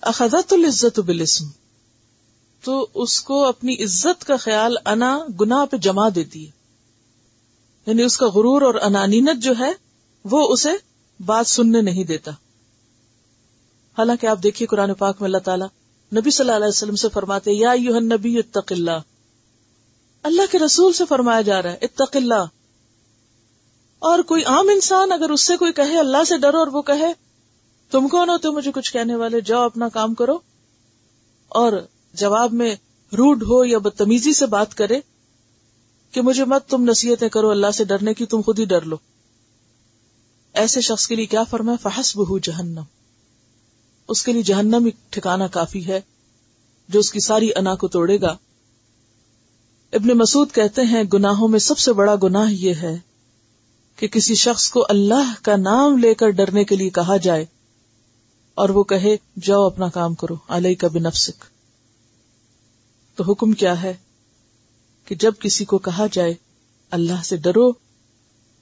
[0.00, 1.44] اخذت العزت بالاسم،
[2.64, 6.50] تو اس کو اپنی عزت کا خیال انا گنا پہ جما دیتی ہے۔
[7.86, 9.72] یعنی اس کا غرور اور انانینت جو ہے،
[10.24, 10.70] وہ اسے
[11.26, 12.30] بات سننے نہیں دیتا۔
[13.98, 15.66] حالانکہ آپ دیکھیے قرآن پاک میں اللہ تعالیٰ
[16.16, 18.98] نبی صلی اللہ علیہ وسلم سے فرماتے یا یوہن نبی اتق اللہ۔
[20.22, 22.44] اللہ کے رسول سے فرمایا جا رہا ہے، اتق اللہ۔
[23.98, 27.12] اور کوئی عام انسان اگر اس سے کوئی کہے، اللہ سے ڈرو اور وہ کہے
[27.90, 30.38] تم کون ہو؟ مجھے کچھ کہنے والے، جاؤ اپنا کام کرو۔
[31.48, 31.72] اور
[32.12, 32.76] جواب میں
[33.18, 35.00] روڈ ہو یا بدتمیزی سے بات کرے
[36.12, 38.96] کہ مجھے مت تم نصیحتیں کرو، اللہ سے ڈرنے کی، تم خود ہی ڈر لو۔
[40.52, 42.82] ایسے شخص کے لیے کیا فرمائے فحس بہ جہنم۔
[44.08, 46.00] اس کے لیے جہنم ایک ٹھکانا کافی ہے،
[46.88, 48.36] جو اس کی ساری انا کو توڑے گا۔
[49.92, 52.98] ابن مسعود کہتے ہیں، گناہوں میں سب سے بڑا گناہ یہ ہے
[53.96, 57.46] کہ کسی شخص کو اللہ کا نام لے کر ڈرنے کے لیے کہا جائے۔
[58.54, 61.44] اور وہ کہے، جاؤ اپنا کام کرو علیہ کا بنفسک۔
[63.16, 63.96] تو حکم کیا ہے؟
[65.04, 66.34] کہ جب کسی کو کہا جائے،
[66.90, 67.72] اللہ سے ڈرو،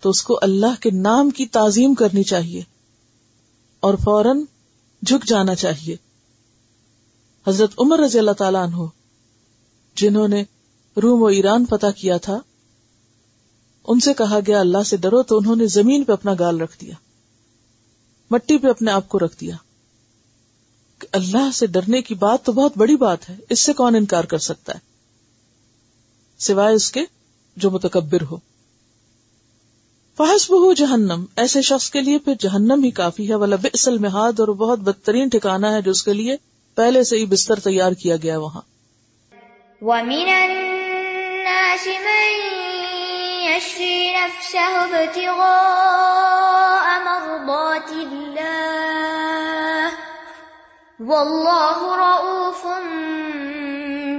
[0.01, 2.63] تو اس کو اللہ کے نام کی تعظیم کرنی چاہیے،
[3.81, 4.45] اور فوراً
[5.03, 5.97] جھک جانا چاہیے۔
[7.47, 8.87] حضرت عمر رضی اللہ تعالیٰ عنہ،
[9.97, 10.45] جنہوں نے
[11.03, 12.39] روم و ایران فتح کیا تھا،
[13.87, 16.81] ان سے کہا گیا، اللہ سے ڈرو، تو انہوں نے زمین پہ اپنا گال رکھ
[16.81, 16.95] دیا،
[18.31, 19.57] مٹی پہ اپنے آپ کو رکھ دیا۔
[21.13, 24.39] اللہ سے ڈرنے کی بات تو بہت بڑی بات ہے، اس سے کون انکار کر
[24.39, 24.79] سکتا ہے؟
[26.39, 27.01] سوائے اس کے
[27.57, 28.37] جو متکبر ہو۔
[30.17, 34.41] فحس بہ جہنم، ایسے شخص کے لیے پھر جہنم ہی کافی ہے والا بسل محاد
[34.41, 36.37] اور بہت بدترین ٹھکانا ہے جو اس کے لیے
[36.75, 38.61] پہلے سے ہی بستر تیار کیا گیا وہاں۔
[39.83, 42.35] وَمِنَ النَّاسِ مَن
[43.45, 45.49] يَشْرِي نَفْسَهُ ابْتِغَاءَ
[47.05, 48.28] مَرْضَاتِ اللَّهِ
[51.01, 52.63] وَاللَّهُ رَؤُوفٌ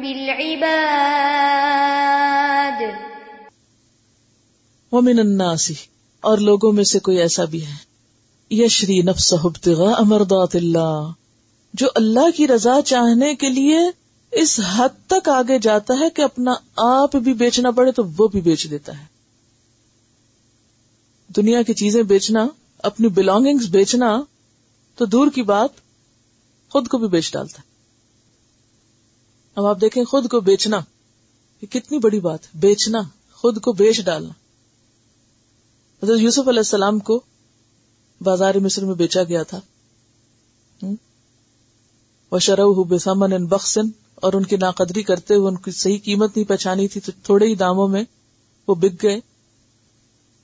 [0.02, 0.78] بِالْعِبَادِ.
[4.92, 5.72] ومن الناس،
[6.24, 7.76] اور لوگوں میں سے کوئی ایسا بھی ہے.
[8.52, 11.12] یشری نفس ابتغاء مرضات اللہ،
[11.74, 13.80] جو اللہ کی رضا چاہنے کے لیے
[14.32, 18.42] اس حد تک آگے جاتا ہے کہ اپنا آپ بھی بیچنا پڑے تو وہ بھی
[18.42, 19.06] بیچ دیتا ہے.
[21.36, 22.48] دنیا کی چیزیں بیچنا،
[22.84, 24.22] اپنی بلونگنگز بیچنا،
[24.96, 25.89] تو دور کی بات
[26.70, 27.68] خود کو بھی بیچ ڈالتا ہے۔
[29.56, 30.80] اب آپ دیکھیں خود کو بیچنا،
[31.62, 33.00] یہ کتنی بڑی بات بیچنا،
[33.32, 34.30] خود کو بیچ ڈالنا۔
[36.04, 37.22] حضرت یوسف علیہ السلام کو
[38.22, 39.60] بازار مصر میں بیچا گیا تھا۔
[42.32, 46.50] وہ شرح بسمن بخشن اور ان کی ناقدری کرتے ہوئے ان کی صحیح قیمت نہیں
[46.50, 48.04] پہچانی تھی، تو تھوڑے ہی داموں میں
[48.68, 49.20] وہ بک گئے۔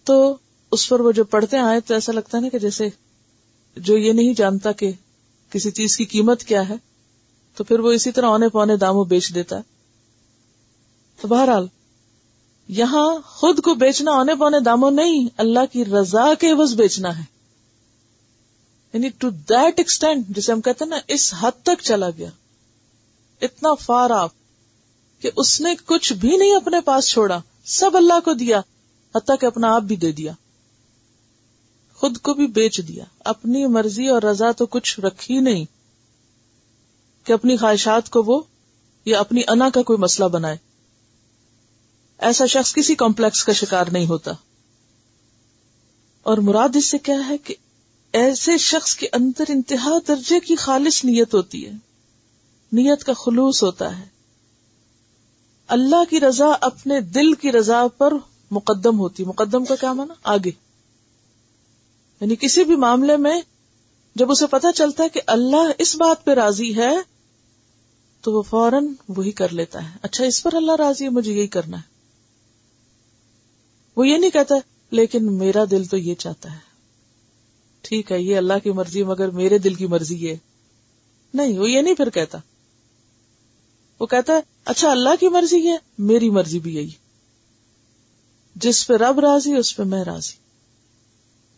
[0.04, 0.38] تو
[0.72, 2.90] اس پر وہ جو پڑھتے آئے تو ایسا لگتا ہے نا کہ جیسے
[3.78, 4.92] جو یہ نہیں جانتا کہ
[5.52, 6.74] کسی چیز کی قیمت کیا ہے،
[7.56, 9.62] تو پھر وہ اسی طرح اونے پونے داموں بیچ دیتا ہے۔
[11.22, 11.68] تو بہرحال،
[12.68, 17.24] یہاں خود کو بیچنا اونے پونے داموں نہیں، اللہ کی رضا کے عوض بیچنا ہے۔
[18.94, 22.30] یعنی ٹو دیٹ ایکسٹینٹ جسے ہم کہتے ہیں نا، اس حد تک چلا گیا۔
[23.42, 24.32] اتنا فار آپ
[25.20, 28.62] کہ اس نے کچھ بھی نہیں اپنے پاس چھوڑا، سب اللہ کو دیا،
[29.16, 30.32] حتیٰ کہ اپنا آپ بھی دے دیا۔
[31.96, 35.66] خود کو بھی بیچ دیا۔ اپنی مرضی اور رضا تو کچھ رکھی نہیں
[37.24, 38.42] کہ اپنی خواہشات کو وہ
[39.06, 40.58] یا اپنی انا کا کوئی مسئلہ بنائے۔
[42.18, 44.32] ایسا شخص کسی کمپلیکس کا شکار نہیں ہوتا۔
[46.24, 47.56] اور مراد اس سے کیا ہے کہ
[48.14, 51.72] ایسے شخص کے اندر انتہا درجے کی خالص نیت ہوتی ہے۔
[52.72, 54.06] نیت کا خلوص ہوتا ہے۔
[55.68, 58.14] اللہ کی رضا اپنے دل کی رضا پر
[58.52, 60.65] مقدم ہوتی۔ مقدم کا کیا مانا آگے۔
[62.22, 63.42] یعنی کسی بھی معاملے میں
[64.16, 66.92] جب اسے پتا چلتا ہے کہ اللہ اس بات پہ راضی ہے،
[68.22, 71.48] تو وہ فوراً وہی کر لیتا ہے۔ اچھا اس پر اللہ راضی ہے، مجھے یہی
[71.48, 71.96] کرنا ہے۔
[73.96, 74.56] وہ یہ نہیں کہتا،
[74.92, 76.58] لیکن میرا دل تو یہ چاہتا ہے۔
[77.82, 80.38] ٹھیک ہے، یہ اللہ کی مرضی، مگر میرے دل کی مرضی ہے
[81.34, 82.38] نہیں، وہ یہ نہیں پھر کہتا۔
[84.00, 86.92] وہ کہتا ہے اچھا اللہ کی مرضی ہے میری مرضی بھی یہی۔
[88.56, 90.45] جس پہ رب راضی، اس پہ میں راضی۔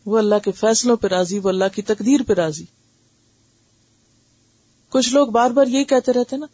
[0.07, 2.65] وہ اللہ کے فیصلوں پہ راضی، وہ اللہ کی تقدیر پہ راضی۔
[4.89, 6.45] کچھ لوگ بار بار یہی کہتے رہتے نا،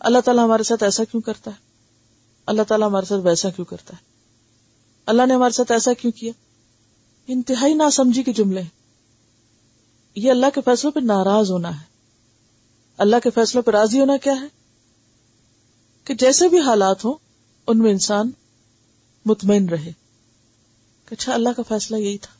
[0.00, 1.56] اللہ تعالیٰ ہمارے ساتھ ایسا کیوں کرتا ہے؟
[2.46, 4.02] اللہ تعالیٰ ہمارے ساتھ ویسا کیوں کرتا ہے؟
[5.06, 6.32] اللہ نے ہمارے ساتھ ایسا کیوں کیا؟
[7.26, 8.62] انتہائی نہ سمجھی کے جملے
[10.14, 11.84] یہ اللہ کے فیصلوں پہ ناراض ہونا ہے۔
[12.98, 14.46] اللہ کے فیصلوں پہ راضی ہونا کیا ہے؟
[16.04, 17.14] کہ جیسے بھی حالات ہوں،
[17.66, 18.30] ان میں انسان
[19.24, 19.92] مطمئن رہے۔
[21.04, 22.39] کہ اچھا اللہ کا فیصلہ یہی تھا۔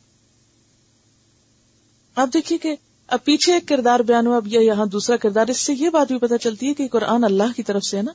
[2.15, 2.75] آپ دیکھیے کہ
[3.07, 6.07] اب پیچھے ایک کردار بیان ہوا، اب یہ یہاں دوسرا کردار، اس سے یہ بات
[6.07, 8.11] بھی پتا چلتی ہے کہ قرآن اللہ کی طرف سے ہے نا؟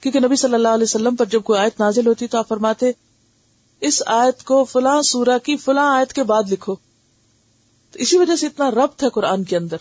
[0.00, 2.92] کیونکہ نبی صلی اللہ علیہ وسلم پر جب کوئی آیت نازل ہوتی تو آپ فرماتے،
[3.80, 6.74] اس آیت کو فلاں سورہ کی فلاں آیت کے بعد لکھو۔
[7.92, 9.76] تو اسی وجہ سے اتنا ربط ہے قرآن کے اندر۔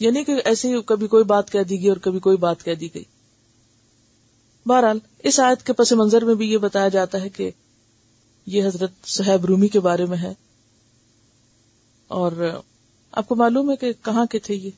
[0.00, 2.74] یعنی کہ ایسے ہی کبھی کوئی بات کہہ دی گئی اور کبھی کوئی بات کہہ
[2.74, 3.04] دی گئی۔
[4.66, 7.50] بہرحال، اس آیت کے پس منظر میں بھی یہ بتایا جاتا ہے کہ
[8.46, 10.34] یہ حضرت صحیب رومی کے بارے میں ہے۔
[12.12, 12.60] اور
[13.12, 14.70] آپ کو معلوم ہے کہ کہاں کے تھے یہ؟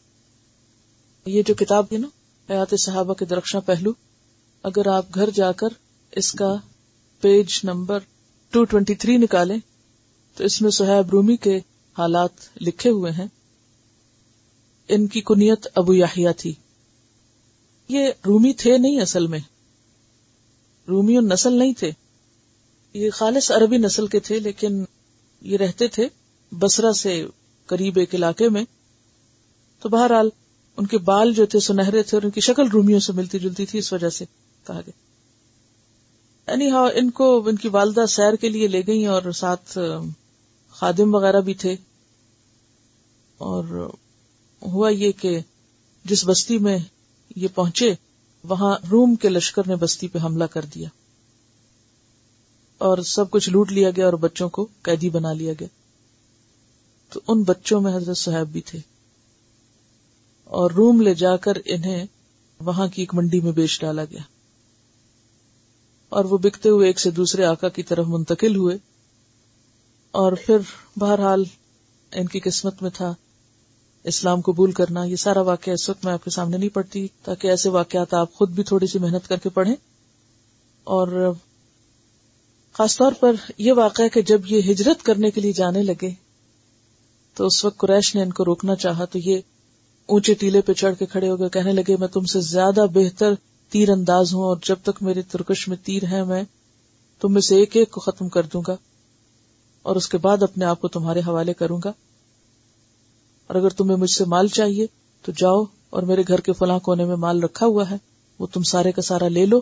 [1.26, 2.08] یہ جو کتاب ہے نا،
[2.52, 3.92] حیات صحابہ کے درخشاں پہلو،
[4.62, 5.68] اگر آپ گھر جا کر
[6.12, 6.56] اس کا
[7.20, 7.98] page number
[8.50, 9.56] two twenty three نکالیں،
[10.36, 11.56] تو اس میں سہیب رومی کے
[11.98, 13.26] حالات لکھے ہوئے ہیں۔
[14.88, 16.54] ان کی کنیت ابو یاہیا تھی۔
[17.88, 19.40] یہ رومی تھے نہیں اصل میں۔
[20.88, 21.90] رومی نسل نہیں تھے۔
[22.94, 24.84] یہ خالص عربی نسل کے تھے، لیکن
[25.40, 26.08] یہ رہتے تھے۔
[26.52, 27.26] بسرا سے
[27.66, 28.64] قریب ایک علاقے میں،
[29.80, 30.28] تو بہرحال
[30.76, 33.66] ان کے بال جو تھے، سنہرے تھے، اور ان کی شکل رومیوں سے ملتی جلتی
[33.66, 34.24] تھی، اس وجہ سے
[34.66, 35.04] کہا گیا۔
[36.50, 39.78] یعنی ہاں ان کو، ان کی والدہ سیر کے لیے لے گئی اور ساتھ
[40.70, 41.76] خادم وغیرہ بھی تھے۔
[43.38, 43.90] اور
[44.62, 45.40] ہوا یہ کہ
[46.04, 46.78] جس بستی میں
[47.36, 47.94] یہ پہنچے،
[48.44, 50.88] وہاں روم کے لشکر نے بستی پہ حملہ کر دیا۔
[52.78, 55.83] اور سب کچھ لوٹ لیا گیا، اور بچوں کو قیدی بنا لیا گیا۔
[57.14, 58.78] تو ان بچوں میں حضرت صاحب بھی تھے۔
[60.44, 62.06] اور روم لے جا کر انہیں
[62.60, 64.20] وہاں کی ایک منڈی میں بیچ ڈالا گیا۔
[66.08, 68.78] اور وہ بکتے ہوئے ایک سے دوسرے آقا کی طرف منتقل ہوئے۔
[70.10, 70.56] اور پھر
[70.96, 71.44] بہرحال
[72.12, 73.14] ان کی قسمت میں تھا۔
[74.04, 77.48] اسلام قبول کرنا، یہ سارا واقعہ اس وقت میں آپ کے سامنے نہیں پڑتی، تاکہ
[77.48, 79.76] ایسے واقعات آپ خود بھی تھوڑی سی محنت کر کے پڑھیں۔
[80.84, 81.32] اور
[82.72, 86.23] خاص طور پر یہ واقعہ کہ جب یہ ہجرت کرنے کے لیے جانے لگے
[87.34, 89.40] تو اس وقت قریش نے ان کو روکنا چاہا تو یہ
[90.06, 93.34] اونچے ٹیلے پہ چڑھ کے کھڑے ہو گئے، کہنے لگے، میں تم سے زیادہ بہتر
[93.68, 96.42] تیر انداز ہوں اور جب تک میرے ترکش میں تیر ہے میں
[97.20, 98.76] تم میں سے ایک ایک کو ختم کر دوں گا
[99.82, 101.92] اور اس کے بعد اپنے آپ کو تمہارے حوالے کروں گا۔
[103.46, 104.86] اور اگر تمہیں مجھ سے مال چاہیے،
[105.22, 107.96] تو جاؤ اور میرے گھر کے فلاں کونے میں مال رکھا ہوا ہے،
[108.38, 109.60] وہ تم سارے کا سارا لے لو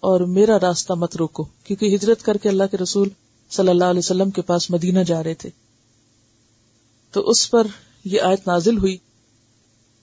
[0.00, 3.08] اور میرا راستہ مت روکو، کیونکہ ہجرت کر کے اللہ کے رسول
[3.50, 5.50] صلی اللہ علیہ وسلم کے پاس مدینہ جا رہے تھے۔
[7.12, 7.66] تو اس پر
[8.04, 8.96] یہ آیت نازل ہوئی۔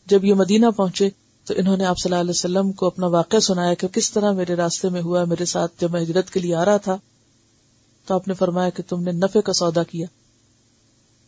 [0.06, 1.10] جب یہ مدینہ پہنچے
[1.46, 4.32] تو انہوں نے آپ صلی اللہ علیہ وسلم کو اپنا واقعہ سنایا کہ کس طرح
[4.32, 6.98] میرے راستے میں ہوا، میرے ساتھ جب میں ہجرت کے لیے آ رہا تھا،
[8.06, 10.08] تو آپ نے فرمایا کہ تم نے نفے کا سودا کیا۔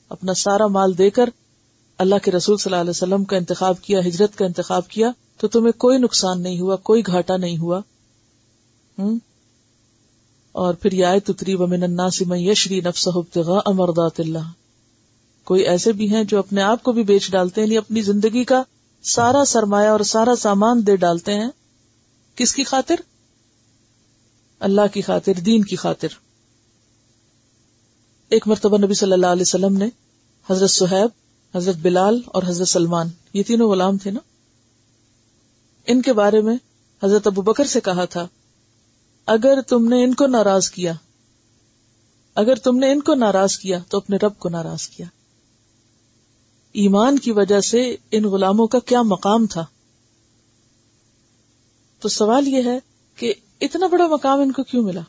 [0.09, 1.29] اپنا سارا مال دے کر
[1.97, 5.47] اللہ کے رسول صلی اللہ علیہ وسلم کا انتخاب کیا، ہجرت کا انتخاب کیا، تو
[5.47, 7.81] تمہیں کوئی نقصان نہیں ہوا، کوئی گھاٹا نہیں ہوا۔
[8.99, 9.19] ہوں
[10.51, 14.68] اور پھر یہ آئے تتری ومن الناس من یشری نفسه ابتغاء مرضات اللہ۔
[15.49, 18.43] کوئی ایسے بھی ہیں جو اپنے آپ کو بھی بیچ ڈالتے ہیں یعنی اپنی زندگی
[18.43, 18.63] کا
[19.03, 21.49] سارا سرمایہ اور سارا سامان دے ڈالتے ہیں۔
[22.35, 22.95] کس کی خاطر؟
[24.59, 26.07] اللہ کی خاطر، دین کی خاطر۔
[28.29, 29.87] ایک مرتبہ نبی صلی اللہ علیہ وسلم نے
[30.49, 31.09] حضرت سہیب،
[31.57, 34.19] حضرت بلال اور حضرت سلمان، یہ تینوں غلام تھے نا؟
[35.87, 36.57] ان کے بارے میں
[37.03, 38.27] حضرت ابو بکر سے کہا تھا،
[39.25, 40.93] اگر تم نے ان کو ناراض کیا،
[42.35, 45.05] اگر تم نے ان کو ناراض کیا تو اپنے رب کو ناراض کیا۔
[46.73, 49.65] ایمان کی وجہ سے ان غلاموں کا کیا مقام تھا؟
[51.99, 52.79] تو سوال یہ ہے
[53.15, 55.01] کہ اتنا بڑا مقام ان کو کیوں ملا؟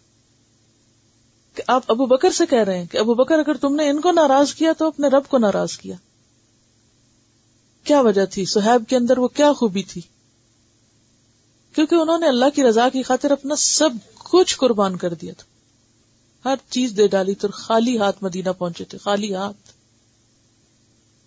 [1.55, 4.01] کہ آپ ابو بکر سے کہہ رہے ہیں کہ ابو بکر اگر تم نے ان
[4.01, 5.97] کو ناراض کیا تو اپنے رب کو ناراض کیا۔
[7.85, 10.01] کیا وجہ تھی؟ سہیب کے اندر وہ کیا خوبی تھی؟
[11.75, 15.45] کیونکہ انہوں نے اللہ کی رضا کی خاطر اپنا سب کچھ قربان کر دیا تھا۔
[16.49, 19.80] ہر چیز دے ڈالی تو خالی ہاتھ مدینہ پہنچے تھے، خالی ہاتھ۔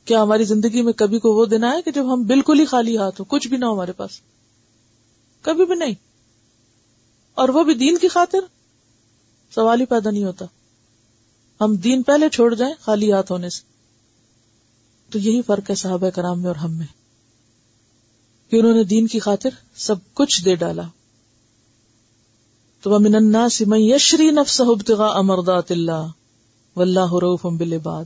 [0.05, 2.97] کیا ہماری زندگی میں کبھی کو وہ دن آئے کہ جب ہم بالکل ہی خالی
[2.97, 4.11] ہاتھ ہو کچھ بھی نہ ہو ہمارے پاس۔
[5.41, 5.93] کبھی بھی نہیں۔
[7.33, 8.39] اور وہ بھی دین کی خاطر؟
[9.55, 10.45] سوال ہی پیدا نہیں ہوتا۔
[11.61, 13.61] ہم دین پہلے چھوڑ جائیں خالی ہاتھ ہونے سے۔
[15.11, 16.87] تو یہی فرق ہے صحابہ کرام میں اور ہم میں۔
[18.51, 20.83] کہ انہوں نے دین کی خاطر سب کچھ دے ڈالا۔
[22.81, 26.07] تو وہ من الناس من یشری نفس ابتغاء امردات اللہ
[26.75, 28.05] واللہ روف بالعباد۔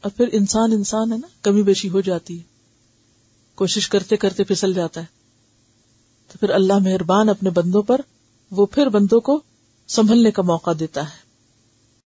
[0.00, 2.42] اور پھر انسان انسان ہے نا، کمی بیشی ہو جاتی ہے۔
[3.54, 5.06] کوشش کرتے کرتے پھسل جاتا ہے۔
[6.32, 8.00] تو پھر اللہ مہربان اپنے بندوں پر،
[8.50, 9.40] وہ پھر بندوں کو
[9.88, 11.29] سنبھلنے کا موقع دیتا ہے۔